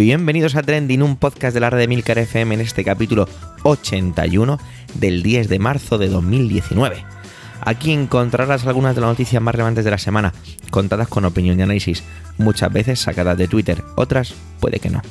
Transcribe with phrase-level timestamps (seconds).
[0.00, 3.28] Bienvenidos a Trending, un podcast de la red de Milcar FM en este capítulo
[3.64, 4.58] 81
[4.94, 7.04] del 10 de marzo de 2019.
[7.60, 10.32] Aquí encontrarás algunas de las noticias más relevantes de la semana,
[10.70, 12.02] contadas con opinión y análisis,
[12.38, 15.02] muchas veces sacadas de Twitter, otras puede que no.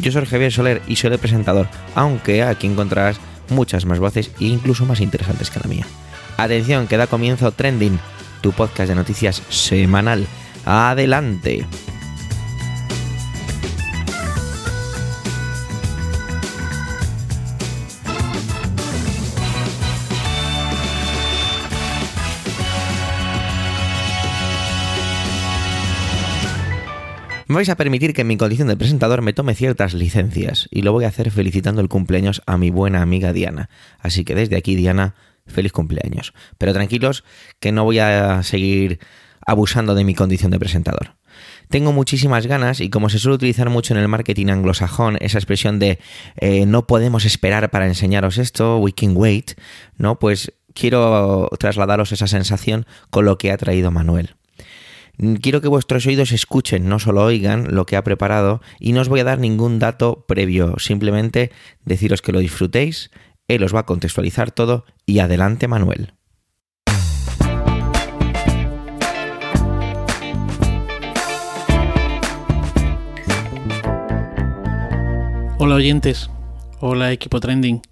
[0.00, 4.46] Yo soy Javier Soler y soy el presentador, aunque aquí encontrarás muchas más voces e
[4.46, 5.86] incluso más interesantes que la mía.
[6.38, 8.00] Atención, que da comienzo Trending,
[8.40, 10.26] tu podcast de noticias semanal.
[10.64, 11.66] Adelante.
[27.48, 30.82] Me vais a permitir que en mi condición de presentador me tome ciertas licencias y
[30.82, 33.70] lo voy a hacer felicitando el cumpleaños a mi buena amiga Diana.
[33.98, 35.14] Así que desde aquí, Diana,
[35.46, 36.34] feliz cumpleaños.
[36.58, 37.24] Pero tranquilos
[37.58, 39.00] que no voy a seguir
[39.46, 41.16] abusando de mi condición de presentador.
[41.70, 45.78] Tengo muchísimas ganas y como se suele utilizar mucho en el marketing anglosajón, esa expresión
[45.78, 45.98] de
[46.36, 49.52] eh, no podemos esperar para enseñaros esto, we can wait,
[49.96, 50.18] ¿no?
[50.18, 54.37] Pues quiero trasladaros esa sensación con lo que ha traído Manuel.
[55.40, 59.08] Quiero que vuestros oídos escuchen, no solo oigan lo que ha preparado y no os
[59.08, 61.50] voy a dar ningún dato previo, simplemente
[61.84, 63.10] deciros que lo disfrutéis,
[63.48, 66.12] él os va a contextualizar todo y adelante Manuel.
[75.58, 76.30] Hola oyentes,
[76.78, 77.82] hola equipo trending.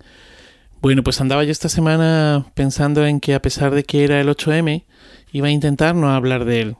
[0.80, 4.28] Bueno, pues andaba yo esta semana pensando en que a pesar de que era el
[4.28, 4.84] 8M,
[5.32, 6.76] iba a intentar no hablar de él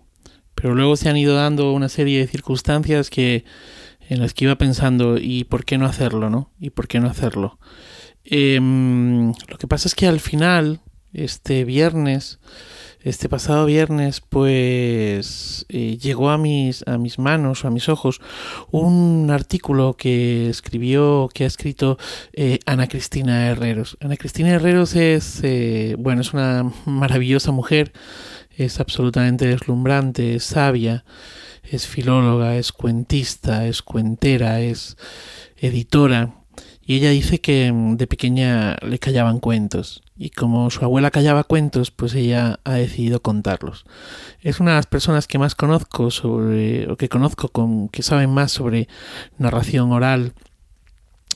[0.66, 3.44] pero luego se han ido dando una serie de circunstancias que
[4.08, 6.50] en las que iba pensando y por qué no hacerlo, ¿no?
[6.58, 7.60] Y por qué no hacerlo.
[8.24, 10.80] Em, lo que pasa es que al final,
[11.12, 12.40] este viernes,
[13.00, 18.20] este pasado viernes, pues eh, llegó a mis, a mis manos a mis ojos
[18.72, 21.96] un artículo que escribió, que ha escrito
[22.32, 23.96] eh, Ana Cristina Herreros.
[24.00, 27.92] Ana Cristina Herreros es, eh, bueno, es una maravillosa mujer
[28.56, 31.04] es absolutamente deslumbrante, es sabia,
[31.62, 34.96] es filóloga, es cuentista, es cuentera, es
[35.58, 36.34] editora.
[36.88, 40.02] Y ella dice que mm, de pequeña le callaban cuentos.
[40.16, 43.84] Y como su abuela callaba cuentos, pues ella ha decidido contarlos.
[44.40, 48.30] Es una de las personas que más conozco sobre, o que conozco con, que saben
[48.30, 48.88] más sobre
[49.36, 50.32] narración oral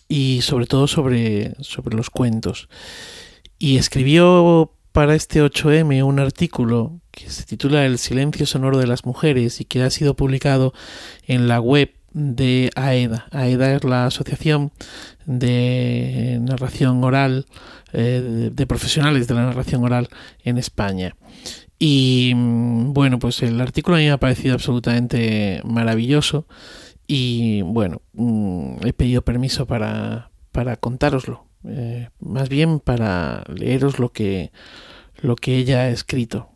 [0.08, 2.68] y sobre todo sobre, sobre los cuentos.
[3.58, 9.04] Y escribió para este 8M un artículo que se titula El silencio sonoro de las
[9.04, 10.72] mujeres y que ha sido publicado
[11.26, 13.26] en la web de AEDA.
[13.30, 14.72] AEDA es la Asociación
[15.26, 17.46] de Narración Oral,
[17.92, 20.08] eh, de profesionales de la narración oral
[20.42, 21.16] en España.
[21.78, 26.46] Y mm, bueno, pues el artículo a mí me ha parecido absolutamente maravilloso
[27.06, 31.46] y bueno, mm, he pedido permiso para, para contároslo.
[31.64, 34.52] Eh, más bien para leeros lo que,
[35.20, 36.49] lo que ella ha escrito.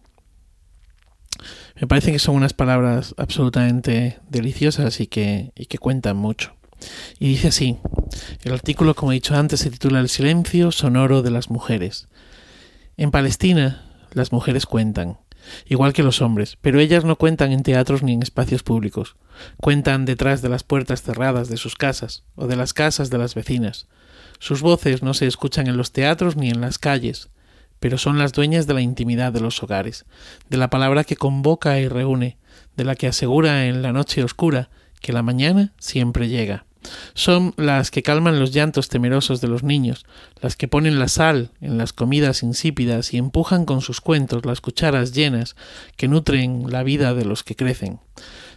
[1.77, 6.55] Me parece que son unas palabras absolutamente deliciosas y que, y que cuentan mucho.
[7.19, 7.79] Y dice así,
[8.43, 12.09] el artículo, como he dicho antes, se titula El silencio sonoro de las mujeres.
[12.97, 15.19] En Palestina, las mujeres cuentan,
[15.67, 19.17] igual que los hombres, pero ellas no cuentan en teatros ni en espacios públicos.
[19.57, 23.35] Cuentan detrás de las puertas cerradas de sus casas o de las casas de las
[23.35, 23.89] vecinas.
[24.39, 27.31] Sus voces no se escuchan en los teatros ni en las calles,
[27.85, 30.07] pero son las dueñas de la intimidad de los hogares,
[30.49, 32.39] de la palabra que convoca y reúne,
[32.79, 34.71] de la que asegura en la noche oscura
[35.03, 36.65] que la mañana siempre llega.
[37.13, 40.07] Son las que calman los llantos temerosos de los niños,
[40.41, 44.63] las que ponen la sal en las comidas insípidas y empujan con sus cuentos las
[44.63, 45.55] cucharas llenas
[45.99, 48.01] que nutren la vida de los que crecen.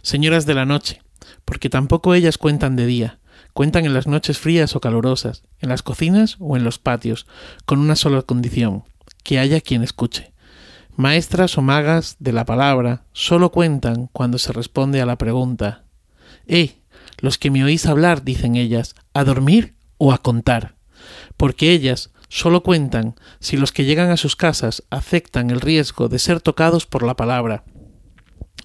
[0.00, 1.02] Señoras de la noche,
[1.44, 3.18] porque tampoco ellas cuentan de día,
[3.52, 7.26] Cuentan en las noches frías o calurosas, en las cocinas o en los patios,
[7.64, 8.84] con una sola condición,
[9.22, 10.32] que haya quien escuche.
[10.96, 15.84] Maestras o magas de la palabra solo cuentan cuando se responde a la pregunta
[16.46, 16.82] Eh,
[17.18, 20.76] los que me oís hablar, dicen ellas, ¿a dormir o a contar?
[21.36, 26.18] Porque ellas solo cuentan si los que llegan a sus casas aceptan el riesgo de
[26.18, 27.64] ser tocados por la palabra,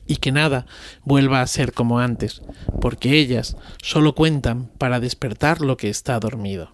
[0.05, 0.65] y que nada
[1.03, 2.41] vuelva a ser como antes,
[2.81, 6.71] porque ellas solo cuentan para despertar lo que está dormido.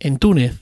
[0.00, 0.60] En Túnez,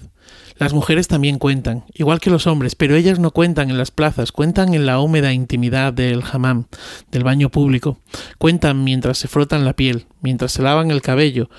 [0.58, 4.32] las mujeres también cuentan, igual que los hombres, pero ellas no cuentan en las plazas,
[4.32, 6.64] cuentan en la húmeda intimidad del hammam,
[7.10, 7.98] del baño público,
[8.38, 11.50] cuentan mientras se frotan la piel, mientras se lavan el cabello,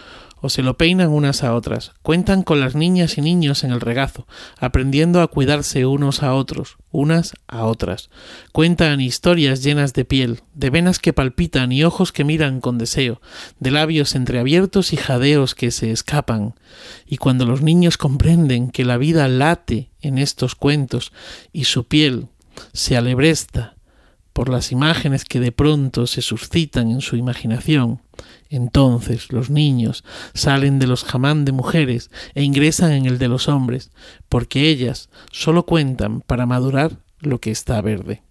[0.42, 3.82] o se lo peinan unas a otras, cuentan con las niñas y niños en el
[3.82, 4.28] regazo,
[4.60, 8.10] aprendiendo a cuidarse unos a otros, unas a otras.
[8.52, 13.22] Cuentan historias llenas de piel, de venas que palpitan y ojos que miran con deseo,
[13.60, 16.56] de labios entreabiertos y jadeos que se escapan.
[17.06, 21.12] Y cuando los niños comprenden que la vida late en estos cuentos
[21.52, 22.28] y su piel
[22.74, 23.77] se alebresta
[24.38, 28.04] por las imágenes que de pronto se suscitan en su imaginación,
[28.52, 30.04] entonces los niños
[30.36, 33.90] salen de los jamán de mujeres e ingresan en el de los hombres,
[34.30, 38.22] porque ellas sólo cuentan para madurar lo que está verde.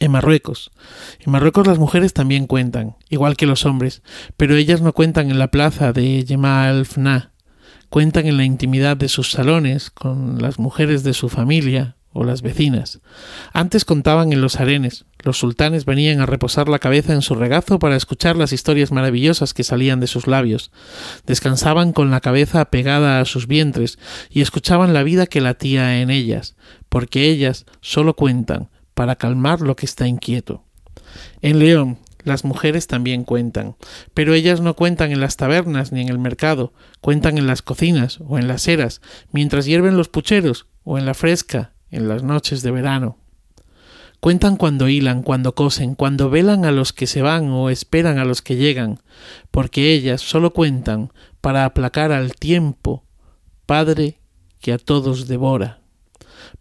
[0.00, 0.72] En Marruecos.
[1.20, 4.02] En Marruecos las mujeres también cuentan, igual que los hombres,
[4.36, 7.30] pero ellas no cuentan en la plaza de Yemal Fna,
[7.90, 12.42] cuentan en la intimidad de sus salones, con las mujeres de su familia, o las
[12.42, 13.00] vecinas.
[13.52, 17.78] Antes contaban en los arenes, los sultanes venían a reposar la cabeza en su regazo
[17.78, 20.70] para escuchar las historias maravillosas que salían de sus labios.
[21.26, 23.98] Descansaban con la cabeza pegada a sus vientres
[24.30, 26.56] y escuchaban la vida que latía en ellas,
[26.88, 30.64] porque ellas sólo cuentan para calmar lo que está inquieto.
[31.40, 33.76] En León, las mujeres también cuentan,
[34.12, 38.18] pero ellas no cuentan en las tabernas ni en el mercado, cuentan en las cocinas
[38.26, 39.00] o en las eras,
[39.32, 43.18] mientras hierven los pucheros, o en la fresca, en las noches de verano.
[44.20, 48.24] Cuentan cuando hilan, cuando cosen, cuando velan a los que se van o esperan a
[48.24, 48.98] los que llegan,
[49.50, 53.04] porque ellas sólo cuentan para aplacar al tiempo,
[53.64, 54.18] Padre
[54.60, 55.80] que a todos devora.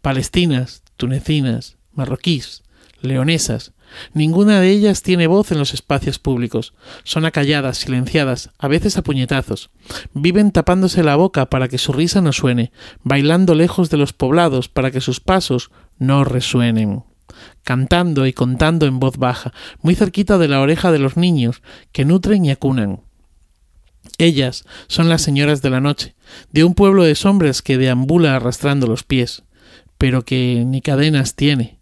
[0.02, 2.64] Palestinas, tunecinas, marroquíes,
[3.02, 3.74] leonesas,
[4.14, 6.74] Ninguna de ellas tiene voz en los espacios públicos.
[7.04, 9.70] Son acalladas, silenciadas, a veces a puñetazos.
[10.14, 12.72] Viven tapándose la boca para que su risa no suene,
[13.04, 17.04] bailando lejos de los poblados para que sus pasos no resuenen
[17.64, 21.62] cantando y contando en voz baja, muy cerquita de la oreja de los niños,
[21.92, 23.02] que nutren y acunan.
[24.18, 26.16] Ellas son las señoras de la noche,
[26.52, 29.44] de un pueblo de sombras que deambula arrastrando los pies,
[29.98, 31.77] pero que ni cadenas tiene,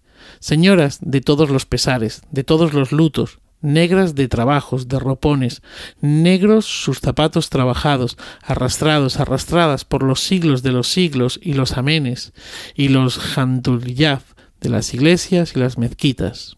[0.46, 5.64] señoras de todos los pesares, de todos los lutos, negras de trabajos, de ropones,
[6.02, 12.32] negros sus zapatos trabajados, arrastrados, arrastradas por los siglos de los siglos y los amenes,
[12.76, 14.22] y los janduliyaf
[14.62, 16.58] de las iglesias y las mezquitas.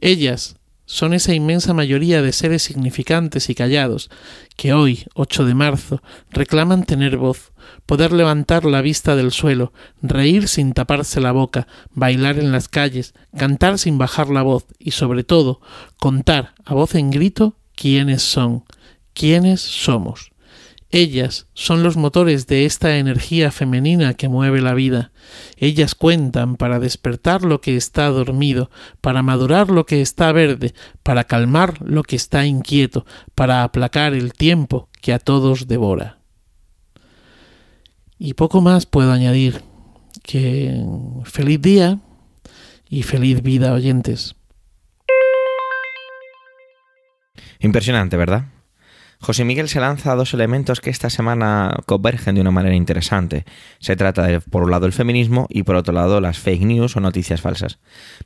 [0.00, 0.56] Ellas,
[0.86, 4.08] son esa inmensa mayoría de seres significantes y callados
[4.56, 7.52] que hoy, 8 de marzo, reclaman tener voz,
[7.86, 9.72] poder levantar la vista del suelo,
[10.02, 14.90] reír sin taparse la boca, bailar en las calles, cantar sin bajar la voz y,
[14.90, 15.60] sobre todo,
[15.98, 18.64] contar a voz en grito quiénes son,
[19.14, 20.32] quiénes somos.
[20.90, 25.10] Ellas son los motores de esta energía femenina que mueve la vida.
[25.56, 31.24] Ellas cuentan para despertar lo que está dormido, para madurar lo que está verde, para
[31.24, 33.04] calmar lo que está inquieto,
[33.34, 36.15] para aplacar el tiempo que a todos devora.
[38.18, 39.62] Y poco más puedo añadir
[40.22, 40.84] que
[41.24, 41.98] feliz día
[42.88, 44.36] y feliz vida oyentes.
[47.60, 48.46] Impresionante, ¿verdad?
[49.18, 53.44] José Miguel se lanza a dos elementos que esta semana convergen de una manera interesante.
[53.78, 56.96] Se trata de, por un lado, el feminismo y por otro lado, las fake news
[56.96, 57.78] o noticias falsas.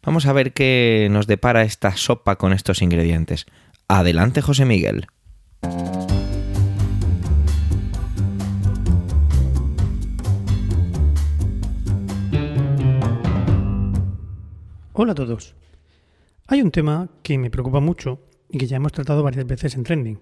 [0.02, 3.46] Vamos a ver qué nos depara esta sopa con estos ingredientes.
[3.88, 5.06] Adelante, José Miguel.
[15.02, 15.54] Hola a todos.
[16.46, 19.82] Hay un tema que me preocupa mucho y que ya hemos tratado varias veces en
[19.82, 20.20] Trending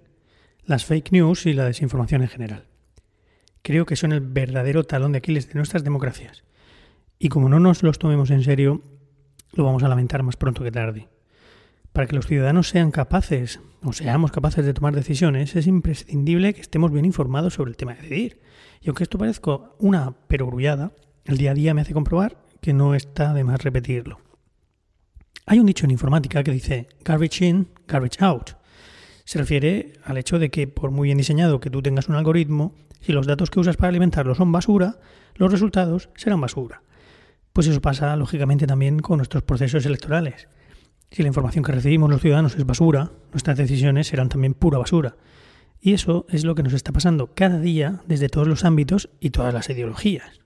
[0.66, 2.68] las fake news y la desinformación en general.
[3.62, 6.44] Creo que son el verdadero talón de Aquiles de nuestras democracias.
[7.18, 8.80] Y como no nos los tomemos en serio,
[9.52, 11.08] lo vamos a lamentar más pronto que tarde.
[11.92, 16.60] Para que los ciudadanos sean capaces o seamos capaces de tomar decisiones, es imprescindible que
[16.60, 18.42] estemos bien informados sobre el tema de decidir.
[18.80, 20.92] Y aunque esto parezca una perogrullada,
[21.24, 24.27] el día a día me hace comprobar que no está de más repetirlo.
[25.48, 28.58] Hay un dicho en informática que dice garbage in, garbage out
[29.28, 32.74] se refiere al hecho de que por muy bien diseñado que tú tengas un algoritmo,
[33.02, 35.00] si los datos que usas para alimentarlo son basura,
[35.34, 36.80] los resultados serán basura.
[37.52, 40.48] Pues eso pasa lógicamente también con nuestros procesos electorales.
[41.10, 45.16] Si la información que recibimos los ciudadanos es basura, nuestras decisiones serán también pura basura.
[45.78, 49.28] Y eso es lo que nos está pasando cada día desde todos los ámbitos y
[49.28, 50.40] todas las ideologías.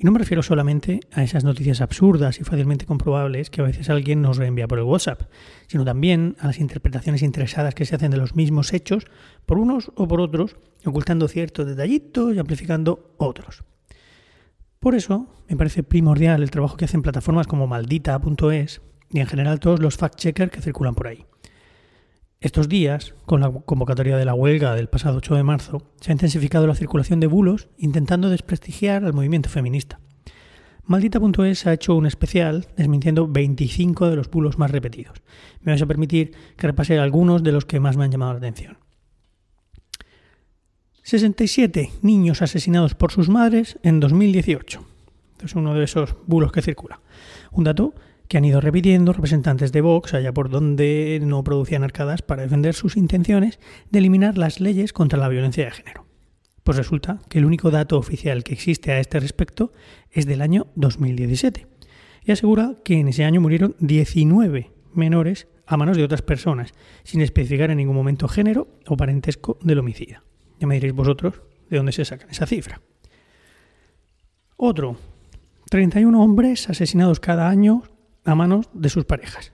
[0.00, 3.90] Y no me refiero solamente a esas noticias absurdas y fácilmente comprobables que a veces
[3.90, 5.22] alguien nos reenvía por el WhatsApp,
[5.66, 9.06] sino también a las interpretaciones interesadas que se hacen de los mismos hechos
[9.44, 13.64] por unos o por otros, ocultando ciertos detallitos y amplificando otros.
[14.78, 19.58] Por eso me parece primordial el trabajo que hacen plataformas como maldita.es y en general
[19.58, 21.26] todos los fact-checkers que circulan por ahí.
[22.40, 26.14] Estos días, con la convocatoria de la huelga del pasado 8 de marzo, se ha
[26.14, 29.98] intensificado la circulación de bulos intentando desprestigiar al movimiento feminista.
[30.84, 35.20] Maldita.es ha hecho un especial desmintiendo 25 de los bulos más repetidos.
[35.62, 38.38] Me vais a permitir que repase algunos de los que más me han llamado la
[38.38, 38.78] atención.
[41.02, 44.86] 67 niños asesinados por sus madres en 2018.
[45.44, 47.00] Es uno de esos bulos que circula.
[47.50, 47.94] Un dato
[48.28, 52.74] que han ido repitiendo representantes de Vox allá por donde no producían arcadas para defender
[52.74, 53.58] sus intenciones
[53.90, 56.06] de eliminar las leyes contra la violencia de género.
[56.62, 59.72] Pues resulta que el único dato oficial que existe a este respecto
[60.10, 61.66] es del año 2017
[62.24, 66.72] y asegura que en ese año murieron 19 menores a manos de otras personas,
[67.04, 70.22] sin especificar en ningún momento género o parentesco del homicida.
[70.60, 72.80] Ya me diréis vosotros de dónde se sacan esa cifra.
[74.56, 74.96] Otro,
[75.70, 77.82] 31 hombres asesinados cada año
[78.28, 79.52] a manos de sus parejas.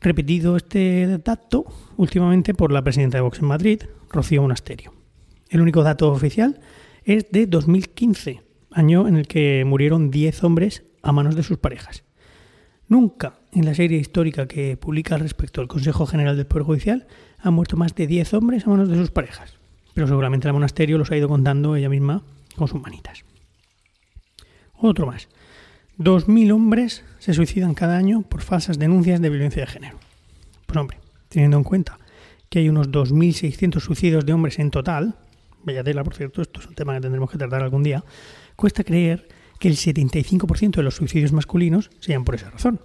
[0.00, 1.64] Repetido este dato
[1.96, 4.92] últimamente por la presidenta de Vox en Madrid, Rocío Monasterio.
[5.48, 6.60] El único dato oficial
[7.04, 12.04] es de 2015, año en el que murieron 10 hombres a manos de sus parejas.
[12.88, 17.06] Nunca en la serie histórica que publica al respecto el Consejo General del Poder Judicial
[17.38, 19.58] han muerto más de 10 hombres a manos de sus parejas.
[19.94, 22.24] Pero seguramente el monasterio los ha ido contando ella misma
[22.56, 23.24] con sus manitas.
[24.74, 25.28] Otro más.
[25.98, 29.98] 2.000 hombres se suicidan cada año por falsas denuncias de violencia de género.
[30.66, 30.98] Pues hombre,
[31.28, 31.98] teniendo en cuenta
[32.48, 35.14] que hay unos 2.600 suicidios de hombres en total,
[35.64, 38.04] bella por cierto, esto es un tema que tendremos que tratar algún día,
[38.56, 42.80] cuesta creer que el 75% de los suicidios masculinos sean por esa razón.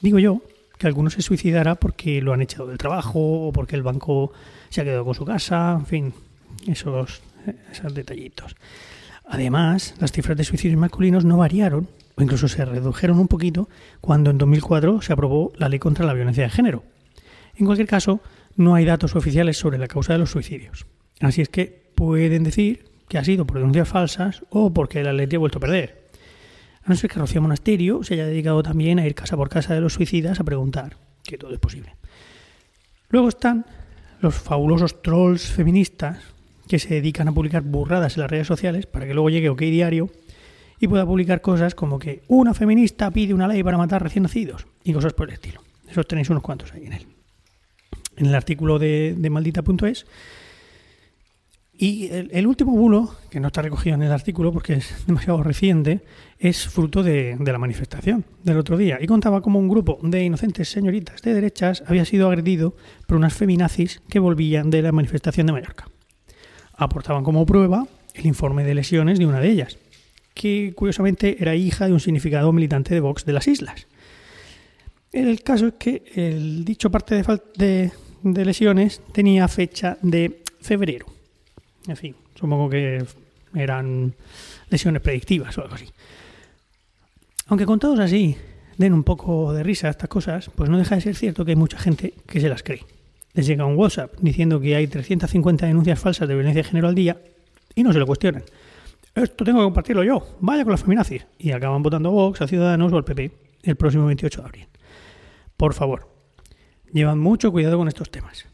[0.00, 0.42] Digo yo
[0.78, 4.32] que alguno se suicidará porque lo han echado del trabajo o porque el banco
[4.68, 6.14] se ha quedado con su casa, en fin,
[6.66, 7.22] esos,
[7.72, 8.56] esos detallitos.
[9.24, 13.68] Además, las cifras de suicidios masculinos no variaron o incluso se redujeron un poquito
[14.00, 16.82] cuando en 2004 se aprobó la ley contra la violencia de género.
[17.54, 18.20] En cualquier caso,
[18.56, 20.86] no hay datos oficiales sobre la causa de los suicidios.
[21.20, 25.28] Así es que pueden decir que ha sido por denuncias falsas o porque la ley
[25.34, 26.06] ha vuelto a perder.
[26.82, 29.74] A no ser que Rocío Monasterio se haya dedicado también a ir casa por casa
[29.74, 31.96] de los suicidas a preguntar, que todo es posible.
[33.08, 33.66] Luego están
[34.20, 36.18] los fabulosos trolls feministas
[36.68, 39.60] que se dedican a publicar burradas en las redes sociales para que luego llegue OK
[39.60, 40.10] Diario
[40.80, 44.66] y pueda publicar cosas como que una feminista pide una ley para matar recién nacidos
[44.84, 45.62] y cosas por el estilo.
[45.88, 47.06] Esos tenéis unos cuantos ahí en él.
[48.16, 50.06] En el artículo de, maldita.es.
[51.78, 56.02] Y el, último bulo, que no está recogido en el artículo porque es demasiado reciente,
[56.38, 58.98] es fruto de, de la manifestación del otro día.
[59.00, 62.74] Y contaba como un grupo de inocentes señoritas de derechas había sido agredido
[63.06, 65.88] por unas feminazis que volvían de la manifestación de Mallorca.
[66.72, 69.78] Aportaban como prueba el informe de lesiones de una de ellas
[70.36, 73.86] que curiosamente era hija de un significado militante de Vox de las islas.
[75.10, 77.90] El caso es que el dicho parte de,
[78.22, 81.06] de, lesiones tenía fecha de febrero.
[81.88, 83.02] En fin, supongo que
[83.54, 84.14] eran
[84.68, 85.86] lesiones predictivas o algo así.
[87.46, 88.36] Aunque contados así
[88.76, 91.56] den un poco de risa estas cosas, pues no deja de ser cierto que hay
[91.56, 92.84] mucha gente que se las cree.
[93.32, 96.94] Les llega un WhatsApp diciendo que hay 350 denuncias falsas de violencia de género al
[96.94, 97.16] día
[97.74, 98.42] y no se lo cuestionan
[99.22, 101.26] esto tengo que compartirlo yo, vaya con la feminazis.
[101.38, 103.32] Y acaban votando a Vox, a Ciudadanos o al PP
[103.62, 104.68] el próximo 28 de abril.
[105.56, 106.08] Por favor,
[106.92, 108.46] llevad mucho cuidado con estos temas.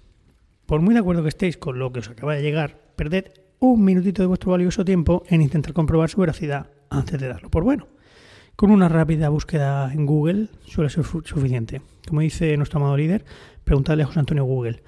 [0.66, 3.26] Por muy de acuerdo que estéis con lo que os acaba de llegar, perded
[3.58, 7.64] un minutito de vuestro valioso tiempo en intentar comprobar su veracidad antes de darlo por
[7.64, 7.88] bueno.
[8.56, 11.82] Con una rápida búsqueda en Google suele ser suficiente.
[12.06, 13.24] Como dice nuestro amado líder,
[13.64, 14.82] preguntadle a José Antonio Google.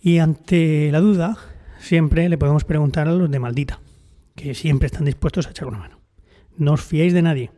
[0.00, 1.38] Y ante la duda,
[1.78, 3.80] siempre le podemos preguntar a los de maldita
[4.36, 6.00] que siempre están dispuestos a echar una mano.
[6.56, 7.50] No os fiéis de nadie.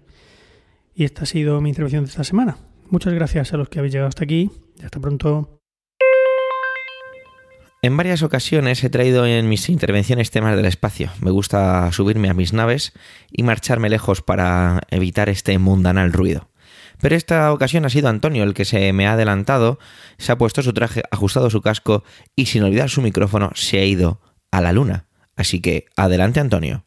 [0.95, 2.57] Y esta ha sido mi intervención de esta semana.
[2.89, 4.51] Muchas gracias a los que habéis llegado hasta aquí
[4.83, 5.61] hasta pronto.
[7.81, 11.11] En varias ocasiones he traído en mis intervenciones temas del espacio.
[11.21, 12.93] Me gusta subirme a mis naves
[13.31, 16.49] y marcharme lejos para evitar este mundanal ruido.
[17.01, 19.79] Pero esta ocasión ha sido Antonio el que se me ha adelantado,
[20.19, 22.03] se ha puesto su traje, ajustado su casco
[22.35, 24.21] y sin olvidar su micrófono se ha ido
[24.51, 25.08] a la luna.
[25.39, 26.85] Así que adelante Antonio.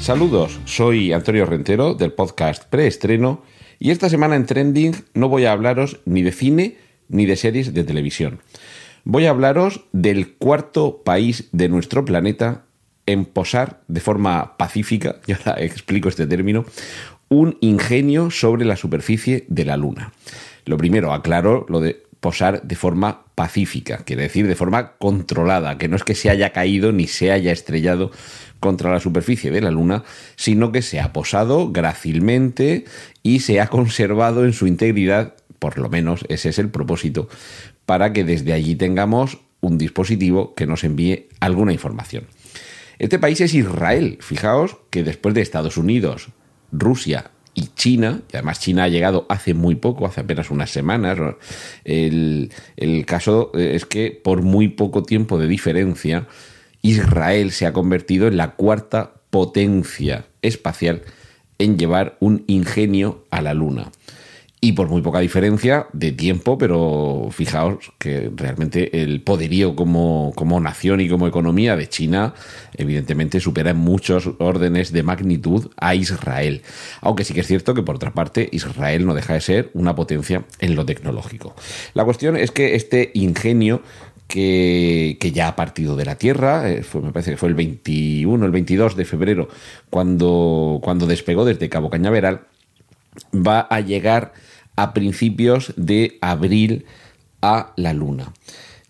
[0.00, 3.42] Saludos, soy Antonio Rentero del podcast Preestreno
[3.78, 6.76] y esta semana en Trending no voy a hablaros ni de cine
[7.08, 8.40] ni de series de televisión
[9.04, 12.64] voy a hablaros del cuarto país de nuestro planeta
[13.06, 16.64] en posar de forma pacífica, ya explico este término,
[17.28, 20.12] un ingenio sobre la superficie de la Luna.
[20.64, 25.88] Lo primero, aclaro lo de posar de forma pacífica, quiere decir de forma controlada, que
[25.88, 28.12] no es que se haya caído ni se haya estrellado
[28.60, 30.04] contra la superficie de la Luna,
[30.36, 32.84] sino que se ha posado grácilmente
[33.24, 37.28] y se ha conservado en su integridad, por lo menos ese es el propósito,
[37.86, 42.26] para que desde allí tengamos un dispositivo que nos envíe alguna información.
[42.98, 44.18] Este país es Israel.
[44.20, 46.28] Fijaos que después de Estados Unidos,
[46.70, 51.18] Rusia y China, y además China ha llegado hace muy poco, hace apenas unas semanas.
[51.84, 52.50] El,
[53.06, 56.26] caso es que por muy poco tiempo de diferencia,
[56.82, 61.02] Israel se ha convertido en la cuarta potencia espacial
[61.58, 63.90] en llevar un ingenio a la Luna
[64.64, 70.60] y por muy poca diferencia de tiempo, pero fijaos que realmente el poderío como, como,
[70.60, 72.32] nación y como economía de China
[72.76, 76.62] evidentemente supera en muchos órdenes de magnitud a Israel.
[77.00, 79.96] Aunque sí que es cierto que por otra parte Israel no deja de ser una
[79.96, 81.56] potencia en lo tecnológico.
[81.94, 83.82] La cuestión es que este ingenio
[84.28, 88.52] que, ya ha partido de la Tierra, eh, me parece que fue el 21, el
[88.52, 89.48] 22 de febrero,
[89.90, 92.42] cuando, cuando despegó desde Cabo Cañaveral,
[93.34, 94.32] va a llegar
[94.76, 96.86] a principios de abril
[97.40, 98.32] a la Luna.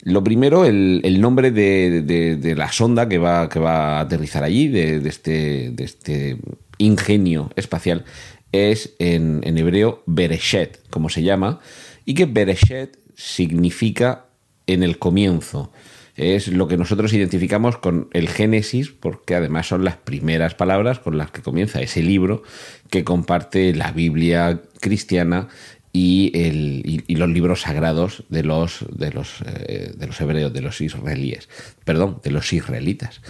[0.02, 4.96] Lo primero, el, nombre de, la sonda que va, que va a aterrizar allí, de,
[5.08, 6.38] este, de este
[6.78, 8.04] ingenio espacial,
[8.50, 11.60] es en, en, hebreo Bereshet, como se llama,
[12.04, 14.26] y que Bereshet significa
[14.66, 15.72] en el comienzo
[16.16, 21.16] es lo que nosotros identificamos con el Génesis, porque además son las primeras palabras con
[21.16, 22.42] las que comienza ese libro
[22.90, 25.48] que comparte la Biblia cristiana
[25.92, 30.80] y, el, los libros sagrados de los, de, los, eh, de los hebreos, de los
[30.80, 31.48] israelíes,
[31.84, 33.20] perdón, de los israelitas.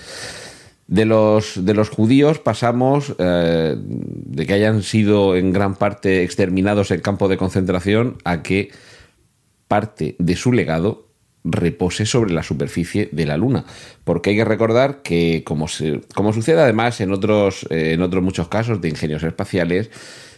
[0.89, 6.91] De los, de los judíos pasamos eh, de que hayan sido en gran parte exterminados
[6.91, 8.71] en campo de concentración a que
[9.69, 11.12] parte de su legado
[11.45, 13.65] repose sobre la superficie de la Luna.
[14.05, 15.67] Porque hay que recordar que, como,
[16.15, 19.91] como sucede además en otros, eh, en otros muchos casos de ingenios espaciales,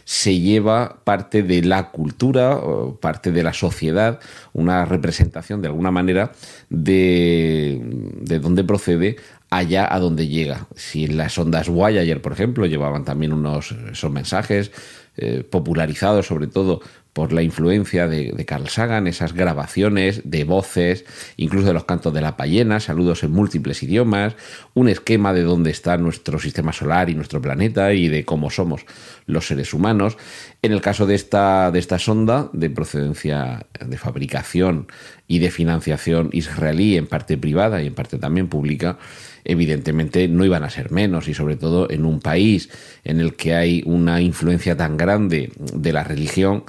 [0.05, 2.61] se lleva parte de la cultura,
[3.01, 4.19] parte de la sociedad,
[4.53, 6.31] una representación de alguna manera
[6.69, 7.81] de,
[8.21, 9.15] de dónde procede
[9.49, 10.67] allá a donde llega.
[10.75, 14.71] Si en las ondas Voyager, por ejemplo, llevaban también unos esos mensajes
[15.17, 16.81] eh, popularizados sobre todo
[17.15, 21.05] por la influencia de, Carl Sagan, esas grabaciones de voces,
[21.37, 24.35] incluso de los cantos de la ballena, saludos en múltiples idiomas,
[24.73, 28.85] un esquema de dónde está nuestro sistema solar y nuestro planeta y de cómo somos
[29.27, 30.17] los seres humanos.
[30.61, 34.87] En el caso de esta, de esta sonda de procedencia de fabricación
[35.25, 38.97] y de financiación israelí, en parte privada y en parte también pública,
[39.45, 42.69] evidentemente no iban a ser menos y sobre todo en un país
[43.05, 46.65] en el que hay una influencia tan grande de la religión,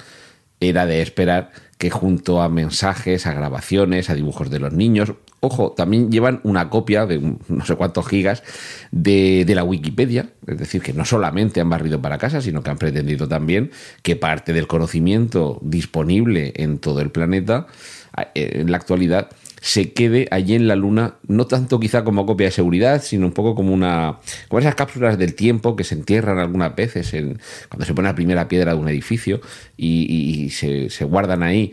[0.60, 5.72] era de esperar que junto a mensajes, a grabaciones, a dibujos de los niños, ojo,
[5.72, 8.42] también llevan una copia de no sé cuántos gigas
[8.90, 12.78] de, la Wikipedia, es decir, que no solamente han barrido para casa, sino que han
[12.78, 13.70] pretendido también
[14.02, 17.66] que parte del conocimiento disponible en todo el planeta,
[18.34, 19.28] en la actualidad,
[19.66, 23.32] se quede allí en la Luna, no tanto quizá como copia de seguridad, sino un
[23.32, 24.18] poco como una.
[24.46, 28.14] como esas cápsulas del tiempo que se entierran algunas veces en, cuando se pone la
[28.14, 29.40] primera piedra de un edificio
[29.76, 31.72] y, se, guardan ahí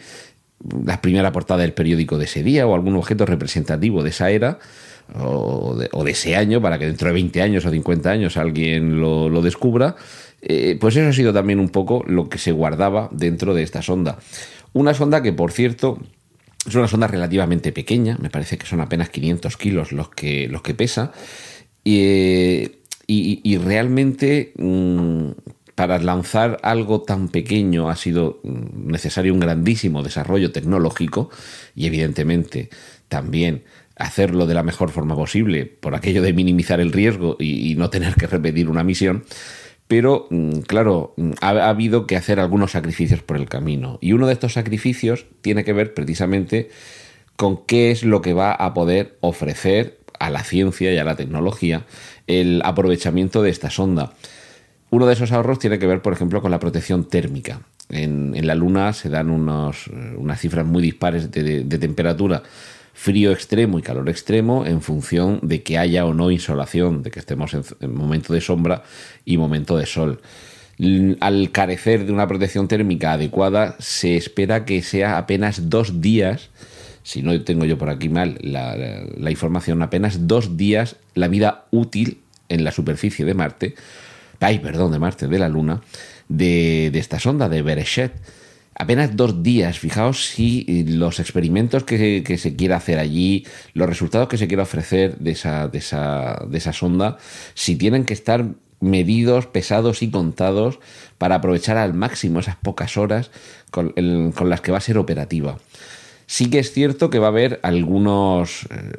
[0.84, 4.58] la primera portada del periódico de ese día o algún objeto representativo de esa era.
[5.20, 9.42] O de, ese año, para que dentro de 20 años o 50 años alguien lo,
[9.44, 9.98] descubra,
[10.42, 13.84] eh, pues eso ha sido también un poco lo que se guardaba dentro de esta
[13.84, 14.18] sonda.
[14.72, 16.00] Una sonda que, por cierto,
[16.66, 20.62] es una sonda relativamente pequeña, me parece que son apenas 500 kilos los que, los
[20.62, 21.12] que pesa.
[21.84, 22.72] Y,
[23.58, 25.32] realmente mm,
[25.76, 31.30] para lanzar algo tan pequeño ha sido mm, necesario un grandísimo desarrollo tecnológico
[31.76, 32.70] y evidentemente
[33.10, 33.64] también
[33.96, 38.16] hacerlo de la mejor forma posible por aquello de minimizar el riesgo y no tener
[38.16, 39.24] que repetir una misión
[39.88, 43.98] pero mm, claro, mm, ha, habido que hacer algunos sacrificios por el camino.
[44.02, 46.70] Y uno de estos sacrificios tiene que ver precisamente
[47.36, 51.16] con qué es lo que va a poder ofrecer a la ciencia y a la
[51.16, 51.86] tecnología
[52.28, 54.14] el aprovechamiento de esta sonda.
[54.90, 57.62] Uno de esos ahorros tiene que ver, por ejemplo, con la protección térmica.
[57.90, 62.44] En, la Luna se dan unos, unas cifras muy dispares de temperatura
[62.94, 67.20] frío extremo y calor extremo en función de que haya o no insolación, de que
[67.20, 68.84] estemos en, momento de sombra
[69.26, 70.22] y momento de sol.
[71.20, 76.50] Al carecer de una protección térmica adecuada, se espera que sea apenas dos días,
[77.04, 81.66] si no tengo yo por aquí mal la, la información, apenas dos días la vida
[81.72, 83.76] útil en la superficie de Marte,
[84.40, 85.82] ay, perdón, de Marte, de la Luna,
[86.28, 88.14] de, esta sonda, de Bereshet.
[88.76, 94.38] Apenas dos días, fijaos si los experimentos que, se quiera hacer allí, los resultados que
[94.38, 97.18] se quiera ofrecer de esa, de esa, de esa sonda,
[97.54, 98.46] si tienen que estar
[98.84, 100.80] medidos, pesados y contados
[101.18, 103.32] para aprovechar al máximo esas pocas horas
[103.72, 105.58] con, las que va a ser operativa.
[106.26, 108.92] Sí que es cierto que va a haber algunos, eh,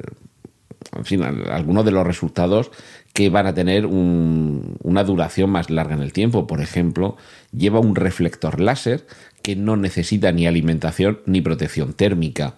[0.97, 2.71] en fin, algunos de los resultados
[3.13, 6.47] que van a tener una duración más larga en el tiempo.
[6.47, 7.15] Por ejemplo,
[7.51, 9.07] lleva un reflector láser
[9.45, 12.55] que no necesita ni alimentación ni protección térmica.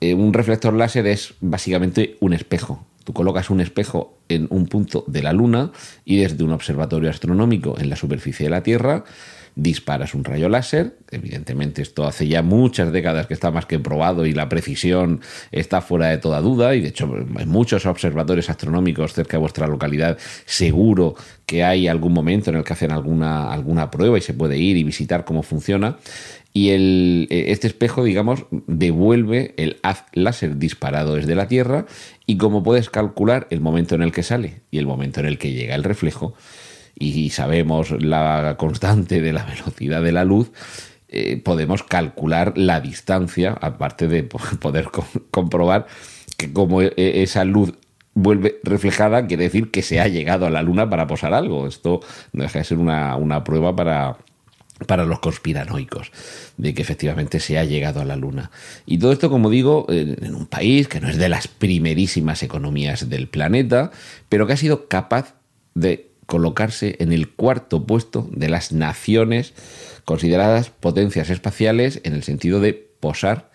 [0.00, 2.86] Eh, un reflector láser es básicamente un espejo.
[3.02, 5.72] Tú colocas un espejo en un punto de la Luna
[6.04, 9.02] y desde un observatorio astronómico en la superficie de la Tierra
[9.58, 10.96] disparas un rayo láser.
[11.10, 15.80] Evidentemente esto hace ya muchas décadas que está más que probado y la precisión está
[15.80, 20.16] fuera de toda duda y de hecho en muchos observatorios astronómicos cerca de vuestra localidad
[20.46, 24.58] seguro que hay algún momento en el que hacen alguna, alguna prueba y se puede
[24.58, 25.96] ir y visitar cómo funciona
[26.52, 26.70] y
[27.30, 31.86] este espejo, digamos, devuelve el haz láser disparado desde la Tierra
[32.26, 35.38] y como puedes calcular el momento en el que sale y el momento en el
[35.38, 36.34] que llega el reflejo
[36.98, 40.50] y sabemos la constante de la velocidad de la luz,
[41.08, 44.22] eh, podemos calcular la distancia, aparte de
[44.60, 44.88] poder
[45.30, 45.86] comprobar
[46.36, 47.72] que como e, esa luz
[48.14, 51.66] vuelve reflejada, quiere decir que se ha llegado a la Luna para posar algo.
[51.66, 52.00] Esto
[52.32, 54.18] no deja de ser una, una prueba para,
[54.86, 56.10] para los conspiranoicos,
[56.56, 58.50] de que efectivamente se ha llegado a la Luna.
[58.86, 63.08] Y todo esto, como digo, en un país que no es de las primerísimas economías
[63.08, 63.92] del planeta,
[64.28, 65.34] pero que ha sido capaz
[65.74, 69.54] de colocarse en el cuarto puesto de las naciones
[70.04, 73.50] consideradas potencias espaciales en el sentido de posar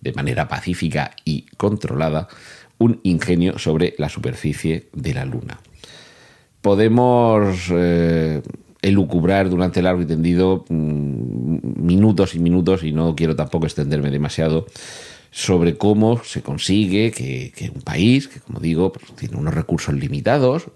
[0.00, 2.28] de manera pacífica y controlada
[2.78, 5.58] un ingenio sobre la superficie de la Luna.
[6.60, 8.40] Podemos eh,
[8.82, 14.66] elucubrar durante largo y tendido mm, minutos y minutos, y no quiero tampoco extenderme demasiado,
[15.32, 20.66] sobre cómo se consigue que, un país, que como digo, pues, tiene unos recursos limitados,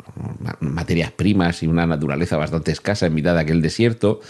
[0.60, 4.20] materias primas y una naturaleza bastante escasa en mitad de aquel desierto,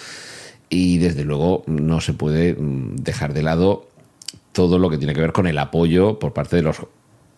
[0.69, 3.89] y desde luego no se puede mm, dejar de lado
[4.51, 6.79] todo lo que tiene que ver con el apoyo por parte de los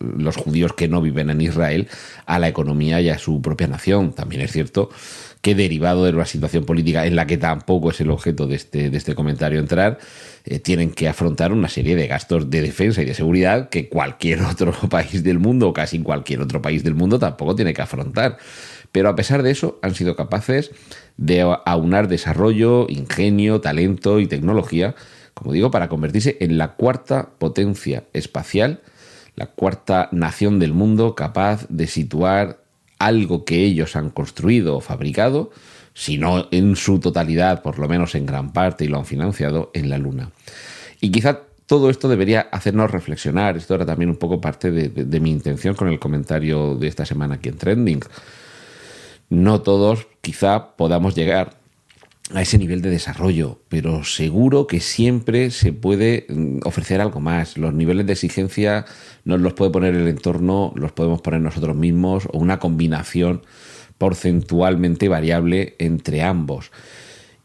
[0.00, 1.88] los judíos que no viven en Israel
[2.26, 4.12] a la economía y a su propia nación.
[4.12, 4.90] También es cierto
[5.40, 8.90] que derivado de una situación política en la que tampoco es el objeto de este,
[8.90, 9.98] de este comentario entrar,
[10.50, 14.40] eh, tienen que afrontar una serie de gastos de defensa y de seguridad que cualquier
[14.50, 18.38] otro país del mundo o casi cualquier otro país del mundo tampoco tiene que afrontar.
[18.90, 20.70] Pero a pesar de eso, han sido capaces
[21.18, 24.94] de aunar desarrollo, ingenio, talento y tecnología,
[25.34, 28.80] como digo, para convertirse en la cuarta potencia espacial,
[29.36, 32.60] la cuarta nación del mundo capaz de situar
[32.98, 35.50] algo que ellos han construido o fabricado,
[35.94, 39.70] si no en su totalidad, por lo menos en gran parte, y lo han financiado
[39.74, 40.30] en la Luna.
[41.00, 43.56] Y quizá todo esto debería hacernos reflexionar.
[43.56, 47.34] Esto era también un poco parte de, mi intención con el comentario de esta semana
[47.34, 48.00] aquí en Trending.
[49.28, 51.57] No todos quizá podamos llegar
[52.34, 57.56] a ese nivel de desarrollo, pero seguro que siempre se puede mm, ofrecer algo más.
[57.56, 58.84] Los niveles de exigencia
[59.24, 63.42] nos los puede poner el entorno, los podemos poner nosotros mismos o una combinación
[63.96, 66.70] porcentualmente variable entre ambos.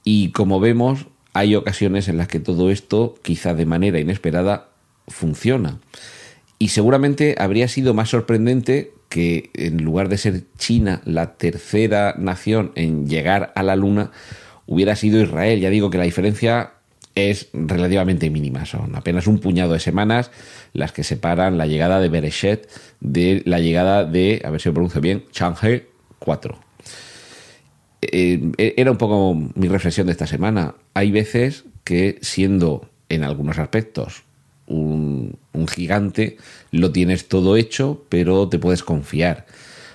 [0.04, 4.70] Y como vemos, hay ocasiones en las que todo esto, quizá de manera inesperada,
[5.08, 5.80] funciona.
[6.60, 12.72] Y seguramente habría sido más sorprendente que en lugar de ser China la tercera nación
[12.76, 14.12] en llegar a la Luna,
[14.66, 15.60] hubiera sido Israel.
[15.60, 16.74] Ya digo que la diferencia
[17.16, 18.66] es relativamente mínima.
[18.66, 20.32] Son apenas un puñado de semanas
[20.74, 24.74] las que separan la llegada de Bereshet de la llegada de, a ver si lo
[24.74, 25.88] pronuncio bien, Chang'e
[26.20, 26.58] 4.
[28.02, 30.76] Eh, era un poco mi reflexión de esta semana.
[30.94, 34.24] Hay veces que siendo en algunos aspectos
[34.66, 35.38] un
[35.70, 36.38] gigante,
[36.72, 39.46] lo tienes todo hecho, pero te puedes confiar.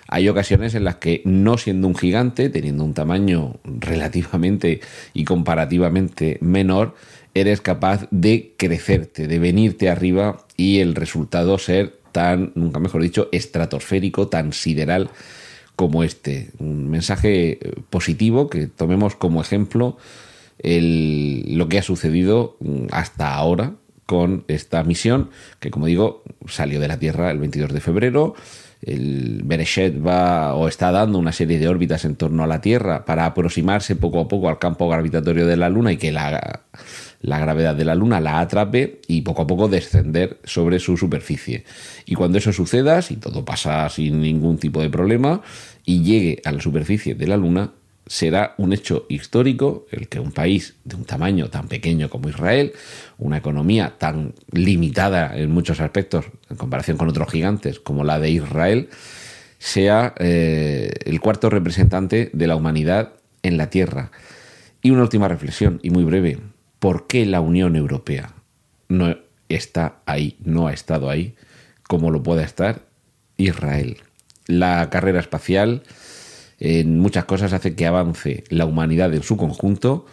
[0.09, 4.81] Hay ocasiones en las que no siendo un gigante, teniendo un tamaño relativamente
[5.13, 6.95] y comparativamente menor,
[7.35, 13.29] eres capaz de crecerte, de venirte arriba y el resultado ser tan, nunca mejor dicho,
[13.33, 15.11] estratosférico, tan sideral
[15.77, 16.51] como este.
[16.59, 19.99] Un mensaje eh, positivo que tomemos como ejemplo
[20.61, 23.75] lo que ha sucedido mm, hasta ahora
[24.07, 28.35] con esta misión, que como digo, salió de la Tierra el 22 de febrero,
[28.83, 33.05] el Bereshet va o está dando una serie de órbitas en torno a la Tierra
[33.05, 36.63] para aproximarse poco a poco al campo gravitatorio de la Luna y que la,
[37.21, 41.65] la gravedad de la Luna la atrape y poco a poco descender sobre su superficie.
[42.07, 45.43] Y cuando eso suceda, si todo pasa sin ningún tipo de problema
[45.85, 47.73] y llegue a la superficie de la Luna,
[48.09, 52.73] será un hecho histórico el que un país de un tamaño tan pequeño como Israel,
[53.19, 58.31] una economía tan limitada en muchos aspectos en comparación con otros gigantes como la de
[58.31, 58.89] Israel,
[59.59, 64.11] sea eh, el cuarto representante de la humanidad en la Tierra.
[64.81, 66.39] Y una última reflexión, y muy breve.
[66.79, 68.33] ¿Por qué la Unión Europea
[68.89, 69.17] no
[69.49, 71.35] está ahí, no ha estado ahí,
[71.83, 72.83] como lo pueda estar
[73.37, 73.99] Israel?
[74.47, 75.83] La carrera espacial
[76.61, 80.07] en muchas cosas hace que avance la humanidad en su conjunto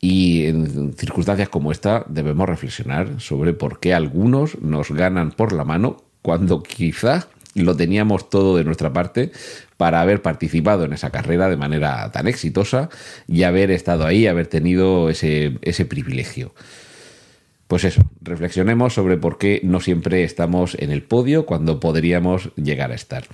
[0.00, 5.64] y en circunstancias como esta debemos reflexionar sobre por qué algunos nos ganan por la
[5.64, 9.32] mano cuando quizá lo teníamos todo de nuestra parte
[9.76, 12.88] para haber participado en esa carrera de manera tan exitosa
[13.28, 16.54] y haber estado ahí, haber tenido ese, ese privilegio.
[17.68, 22.92] Pues eso, reflexionemos sobre por qué no siempre estamos en el podio cuando podríamos llegar
[22.92, 23.24] a estar.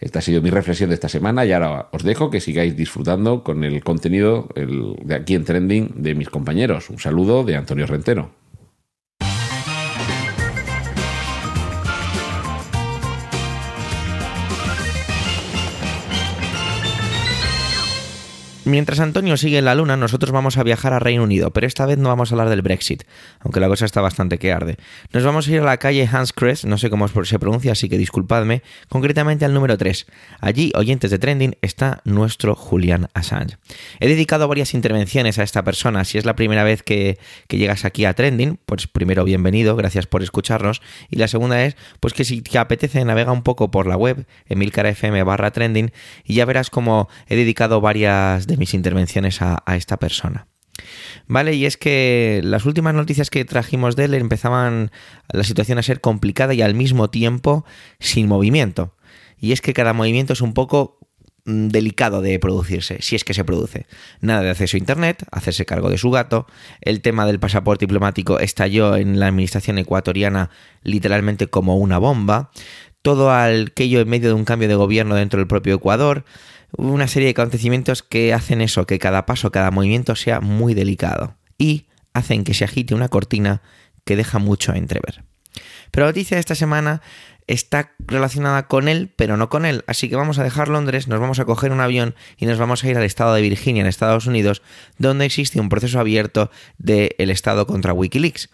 [0.00, 3.42] Esta ha sido mi reflexión de esta semana y ahora os dejo que sigáis disfrutando
[3.42, 6.90] con el contenido de aquí en Trending de mis compañeros.
[6.90, 8.30] Un saludo de Antonio Rentero.
[18.68, 21.86] Mientras Antonio sigue en la luna, nosotros vamos a viajar a Reino Unido, pero esta
[21.86, 23.04] vez no vamos a hablar del Brexit,
[23.40, 24.76] aunque la cosa está bastante que arde.
[25.10, 27.88] Nos vamos a ir a la calle Hans Crest, no sé cómo se pronuncia, así
[27.88, 30.06] que disculpadme, concretamente al número 3.
[30.42, 33.56] Allí, oyentes de Trending, está nuestro Julian Assange.
[34.00, 38.04] He dedicado varias intervenciones a esta persona, si es la primera vez que, llegas aquí
[38.04, 42.42] a Trending, pues primero bienvenido, gracias por escucharnos, y la segunda es, pues que si
[42.42, 45.90] te apetece navega un poco por la web, emilcar.fm barra trending,
[46.22, 50.46] y ya verás cómo he dedicado varias mis intervenciones a, esta persona.
[51.26, 54.90] Vale, y es que las últimas noticias que trajimos de él empezaban
[55.32, 57.64] la situación a ser complicada y al mismo tiempo
[57.98, 58.94] sin movimiento.
[59.38, 60.98] Y es que cada movimiento es un poco
[61.44, 63.86] mm, delicado de producirse, si es que se produce.
[64.20, 66.46] Nada de acceso a Internet, hacerse cargo de su gato,
[66.80, 70.50] el tema del pasaporte diplomático estalló en la administración ecuatoriana
[70.82, 72.50] literalmente como una bomba,
[73.02, 76.24] todo aquello en medio de un cambio de gobierno dentro del propio Ecuador,
[76.76, 81.36] una serie de acontecimientos que hacen eso, que cada paso, cada movimiento sea muy delicado
[81.56, 83.62] y hacen que se agite una cortina
[84.04, 85.24] que deja mucho a entrever.
[85.90, 87.02] Pero la noticia de esta semana
[87.46, 89.82] está relacionada con él, pero no con él.
[89.86, 92.84] Así que vamos a dejar Londres, nos vamos a coger un avión y nos vamos
[92.84, 94.62] a ir al estado de Virginia, en Estados Unidos,
[94.98, 98.50] donde existe un proceso abierto del Estado contra Wikileaks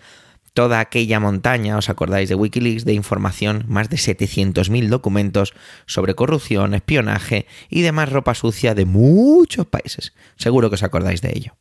[0.54, 5.52] toda aquella montaña, os acordáis de Wikileaks, de información, más de 700.000 documentos
[5.84, 10.14] sobre corrupción, espionaje y demás ropa sucia de muchos países.
[10.36, 11.56] Seguro que os acordáis de ello.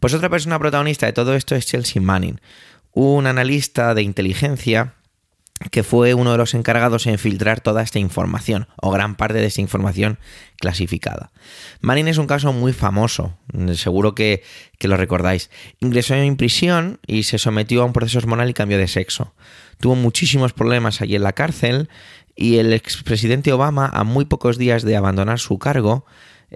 [0.00, 2.40] Pues otra persona protagonista de todo esto es Chelsea Manning,
[2.92, 4.94] un analista de inteligencia
[5.70, 9.46] que fue uno de los encargados en filtrar toda esta información, o gran parte de
[9.46, 10.18] esta información
[10.58, 11.30] clasificada.
[11.80, 13.36] Manning es un caso muy famoso,
[13.74, 14.42] seguro que,
[14.80, 15.50] lo recordáis.
[15.80, 19.34] Ingresó en prisión y se sometió a un proceso hormonal y cambio de sexo.
[19.78, 21.88] Tuvo muchísimos problemas allí en la cárcel
[22.36, 26.06] y el expresidente Obama, a muy pocos días de abandonar su cargo,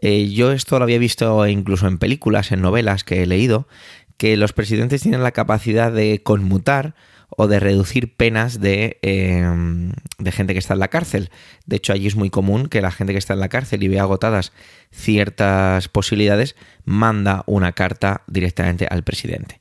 [0.00, 3.68] eh, yo esto lo había visto incluso en películas, en novelas que he leído,
[4.16, 6.94] que los presidentes tienen la capacidad de conmutar
[7.36, 11.30] o de reducir penas de, em, de, gente que está en la cárcel.
[11.66, 13.88] De hecho, allí es muy común que la gente que está en la cárcel y
[13.88, 14.52] ve agotadas
[14.92, 19.60] ciertas posibilidades, manda una carta directamente al presidente.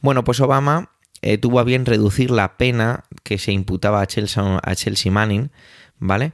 [0.00, 0.90] Bueno, pues Obama
[1.22, 5.50] eh, tuvo a bien reducir la pena que se imputaba a Chelsea, Manning,
[5.98, 6.32] ¿vale?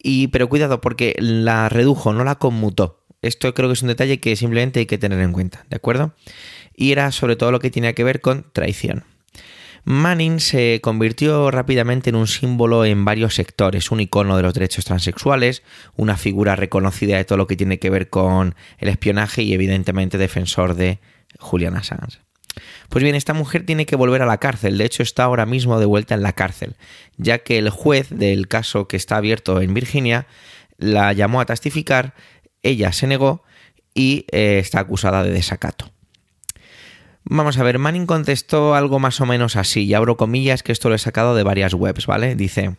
[0.00, 3.04] Y, pero cuidado, porque la redujo, no la conmutó.
[3.22, 6.14] Esto creo que es un detalle que simplemente hay que tener en cuenta, ¿de acuerdo?
[6.76, 9.04] Y era sobre todo lo que tenía que ver con traición.
[9.88, 14.84] Manning se convirtió rápidamente en un símbolo en varios sectores, un icono de los derechos
[14.84, 15.62] transexuales,
[15.96, 20.18] una figura reconocida de todo lo que tiene que ver con el espionaje y evidentemente
[20.18, 20.98] defensor de
[21.38, 22.18] Julian Assange.
[22.90, 25.80] Pues bien, esta mujer tiene que volver a la cárcel, de hecho está ahora mismo
[25.80, 26.76] de vuelta en la cárcel,
[27.16, 30.26] ya que el juez del caso que está abierto en Virginia
[30.76, 32.12] la llamó a testificar,
[32.62, 33.42] ella se negó
[33.94, 35.90] y eh, está acusada de desacato.
[37.24, 40.88] Vamos a ver, Manning contestó algo más o menos así, y abro comillas que esto
[40.88, 42.34] lo he sacado de varias webs, ¿vale?
[42.36, 42.76] Dice,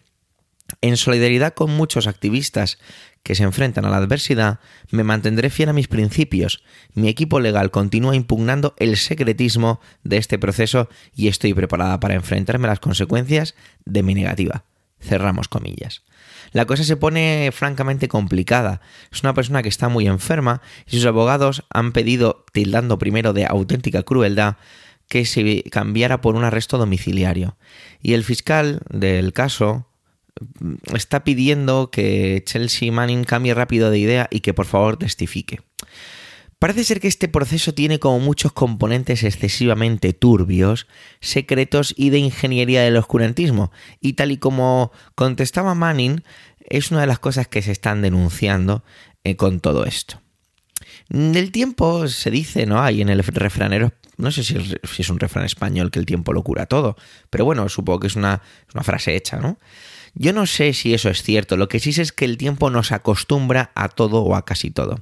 [0.82, 2.80] en solidaridad con muchos activistas
[3.24, 4.60] que se enfrentan a la adversidad,
[4.92, 6.64] me mantendré fiel a mis principios.
[6.94, 12.68] Mi equipo legal continúa impugnando el secretismo de este proceso y estoy preparada para enfrentarme
[12.68, 14.64] a las consecuencias de mi negativa.
[15.00, 16.04] Cerramos comillas
[16.52, 18.82] la cosa se pone francamente complicada.
[19.12, 23.46] Es una persona que está muy enferma y sus abogados han pedido, tildando primero de
[23.46, 24.58] auténtica crueldad,
[25.08, 27.58] que se cambiara por un arresto domiciliario.
[28.02, 29.88] Y el fiscal del caso
[30.94, 35.60] está pidiendo que Chelsea Manning cambie rápido de idea y que por favor testifique.
[36.60, 40.88] Parece ser que este proceso tiene como muchos componentes excesivamente turbios,
[41.22, 46.22] secretos y de ingeniería del oscurantismo, y tal y como contestaba Manning,
[46.60, 48.84] es una de las cosas que se están denunciando
[49.24, 50.22] eh, con todo esto.
[51.08, 52.82] Del tiempo se dice, ¿no?
[52.82, 56.44] Hay en el refranero, no sé si es, un refrán español que el tiempo lo
[56.44, 56.98] cura todo,
[57.30, 58.42] pero bueno, supongo que es una,
[58.74, 59.58] una frase hecha, ¿no?
[60.14, 62.70] Yo no sé si eso es cierto, lo que sí sé es que el tiempo
[62.70, 65.02] nos acostumbra a todo o a casi todo.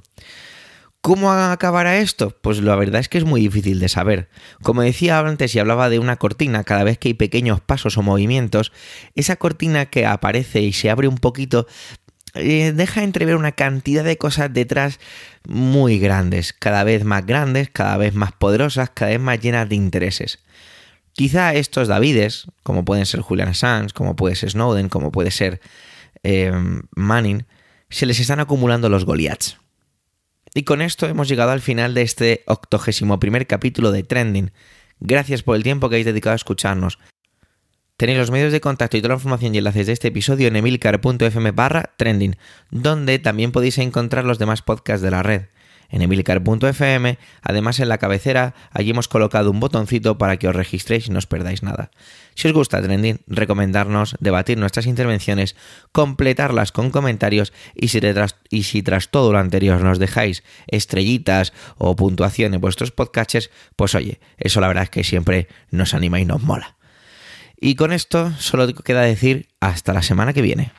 [1.00, 2.36] ¿Cómo acabará esto?
[2.42, 4.28] Pues la verdad es que es muy difícil de saber.
[4.62, 8.02] Como decía antes y hablaba de una cortina, cada vez que hay pequeños pasos o
[8.02, 8.72] movimientos,
[9.14, 11.66] esa cortina que aparece y se abre un poquito
[12.34, 15.00] eh, deja entrever una cantidad de cosas detrás
[15.48, 19.76] muy grandes, cada vez más grandes, cada vez más poderosas, cada vez más llenas de
[19.76, 20.40] intereses.
[21.14, 25.60] Quizá estos Davides, como pueden ser Julian Assange, como puede ser Snowden, como puede ser
[26.22, 26.52] eh,
[26.94, 27.46] Manning,
[27.90, 29.58] se les están acumulando los Goliaths.
[30.54, 34.52] Y con esto hemos llegado al final de este octogésimo primer capítulo de Trending.
[35.00, 36.98] Gracias por el tiempo que habéis dedicado a escucharnos.
[37.96, 40.54] Tenéis los medios de contacto y toda la información y enlaces de este episodio en
[40.54, 42.36] emilcar.fm barra trending,
[42.70, 45.46] donde también podéis encontrar los demás podcasts de la red.
[45.90, 51.08] En emilcar.fm, además en la cabecera, allí hemos colocado un botoncito para que os registréis
[51.08, 51.90] y no os perdáis nada.
[52.34, 55.56] Si os gusta Trending, recomendarnos, debatir nuestras intervenciones,
[55.92, 62.60] completarlas con comentarios y si, tras, todo lo anterior nos dejáis estrellitas o puntuación en
[62.60, 66.76] vuestros podcasts, pues oye, eso la verdad es que siempre nos anima y nos mola.
[67.60, 70.70] Y con esto solo queda decir hasta la semana que viene.